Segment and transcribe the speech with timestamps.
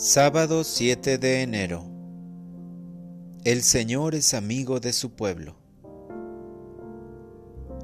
[0.00, 1.84] Sábado 7 de enero.
[3.42, 5.56] El Señor es amigo de su pueblo.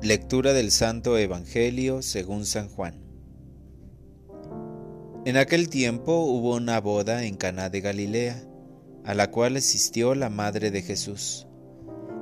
[0.01, 3.03] Lectura del Santo Evangelio según San Juan.
[5.25, 8.47] En aquel tiempo hubo una boda en Caná de Galilea,
[9.05, 11.49] a la cual asistió la madre de Jesús.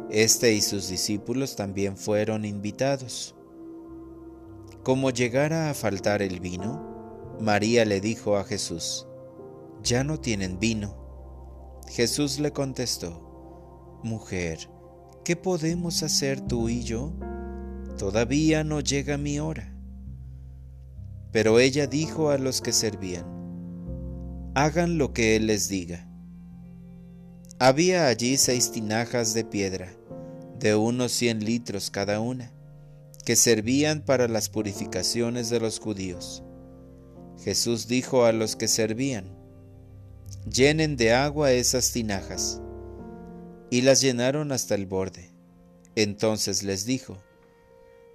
[0.08, 3.34] Este y sus discípulos también fueron invitados.
[4.84, 9.06] Como llegara a faltar el vino, María le dijo a Jesús:
[9.82, 11.80] ya no tienen vino.
[11.88, 14.70] Jesús le contestó, Mujer,
[15.24, 17.12] ¿qué podemos hacer tú y yo?
[17.98, 19.74] Todavía no llega mi hora.
[21.30, 23.26] Pero ella dijo a los que servían,
[24.54, 26.08] Hagan lo que Él les diga.
[27.58, 29.94] Había allí seis tinajas de piedra,
[30.58, 32.52] de unos cien litros cada una,
[33.24, 36.42] que servían para las purificaciones de los judíos.
[37.42, 39.41] Jesús dijo a los que servían,
[40.50, 42.60] llenen de agua esas tinajas.
[43.70, 45.30] Y las llenaron hasta el borde.
[45.94, 47.18] Entonces les dijo,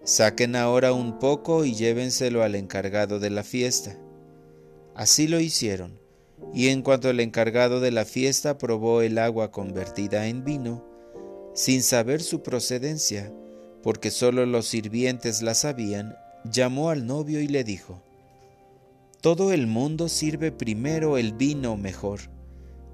[0.03, 3.97] saquen ahora un poco y llévenselo al encargado de la fiesta.
[4.95, 5.99] Así lo hicieron,
[6.53, 10.83] y en cuanto el encargado de la fiesta probó el agua convertida en vino,
[11.53, 13.31] sin saber su procedencia,
[13.83, 18.01] porque sólo los sirvientes la sabían, llamó al novio y le dijo,
[19.21, 22.19] todo el mundo sirve primero el vino mejor,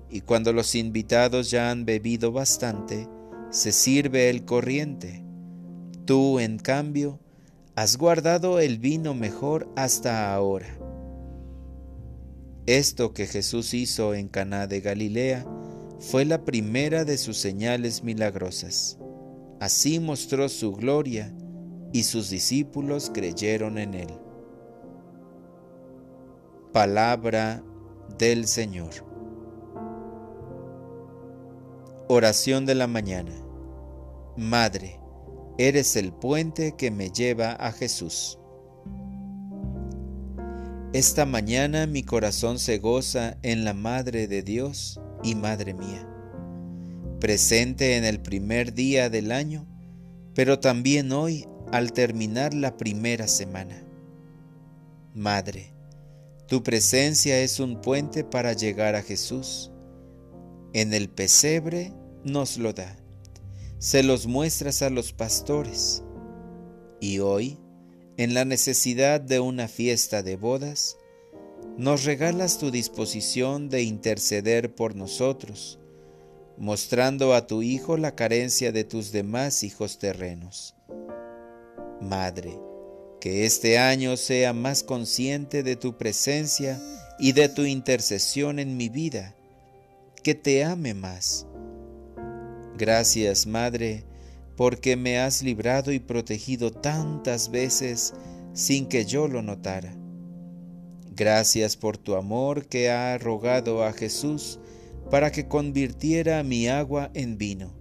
[0.10, 3.08] y cuando los invitados ya han bebido bastante,
[3.50, 5.24] se sirve el corriente.
[6.06, 7.20] Tú, en cambio,
[7.76, 10.78] has guardado el vino mejor hasta ahora.
[12.66, 15.46] Esto que Jesús hizo en Caná de Galilea
[16.00, 18.98] fue la primera de sus señales milagrosas.
[19.60, 21.34] Así mostró su gloria
[21.92, 24.10] y sus discípulos creyeron en él.
[26.74, 27.64] Palabra
[28.18, 28.90] del Señor.
[32.08, 33.32] Oración de la mañana.
[34.38, 35.00] Madre,
[35.60, 38.40] eres el puente que me lleva a Jesús.
[40.94, 46.10] Esta mañana mi corazón se goza en la Madre de Dios y Madre mía,
[47.20, 49.68] presente en el primer día del año,
[50.34, 53.86] pero también hoy al terminar la primera semana.
[55.14, 55.74] Madre,
[56.54, 59.72] tu presencia es un puente para llegar a Jesús.
[60.72, 61.92] En el pesebre
[62.24, 62.96] nos lo da.
[63.80, 66.04] Se los muestras a los pastores.
[67.02, 67.58] Y hoy,
[68.18, 70.96] en la necesidad de una fiesta de bodas,
[71.76, 75.80] nos regalas tu disposición de interceder por nosotros,
[76.60, 80.76] mostrando a tu Hijo la carencia de tus demás hijos terrenos.
[82.00, 82.60] Madre,
[83.24, 86.78] que este año sea más consciente de tu presencia
[87.18, 89.34] y de tu intercesión en mi vida,
[90.24, 91.48] que te ame más.
[92.78, 94.04] Gracias, Madre,
[94.58, 98.14] porque me has librado y protegido tantas veces
[98.52, 99.96] sin que yo lo notara.
[101.16, 104.60] Gracias por tu amor que ha rogado a Jesús
[105.10, 107.74] para que convirtiera mi agua en vino,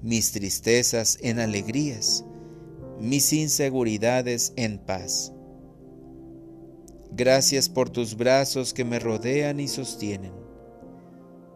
[0.00, 2.24] mis tristezas en alegrías,
[3.00, 5.32] mis inseguridades en paz.
[7.12, 10.32] Gracias por tus brazos que me rodean y sostienen.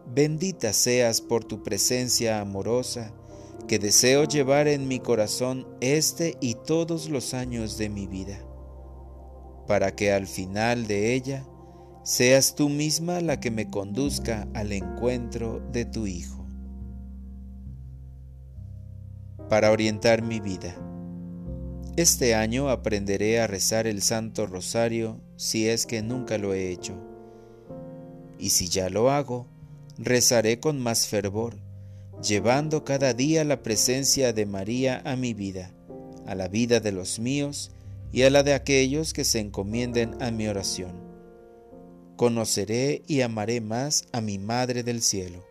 [0.06, 3.12] Bendita seas por tu presencia amorosa
[3.68, 8.38] que deseo llevar en mi corazón este y todos los años de mi vida,
[9.66, 11.46] para que al final de ella
[12.02, 16.46] seas tú misma la que me conduzca al encuentro de tu Hijo.
[19.48, 20.74] Para orientar mi vida
[21.96, 26.94] este año aprenderé a rezar el Santo Rosario si es que nunca lo he hecho.
[28.38, 29.46] Y si ya lo hago,
[29.98, 31.56] rezaré con más fervor,
[32.22, 35.72] llevando cada día la presencia de María a mi vida,
[36.26, 37.70] a la vida de los míos
[38.12, 40.92] y a la de aquellos que se encomienden a mi oración.
[42.16, 45.50] Conoceré y amaré más a mi Madre del Cielo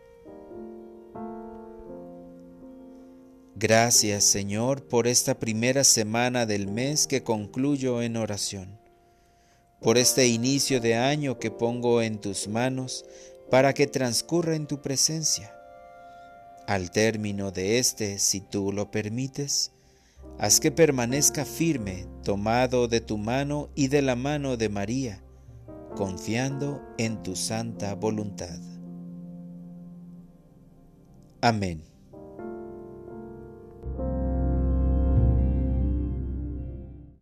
[3.62, 8.80] Gracias Señor por esta primera semana del mes que concluyo en oración,
[9.82, 13.04] por este inicio de año que pongo en tus manos
[13.50, 15.54] para que transcurra en tu presencia.
[16.66, 19.72] Al término de este, si tú lo permites,
[20.38, 25.22] haz que permanezca firme, tomado de tu mano y de la mano de María,
[25.98, 28.58] confiando en tu santa voluntad.
[31.42, 31.89] Amén.